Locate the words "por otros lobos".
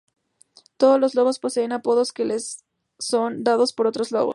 3.73-4.29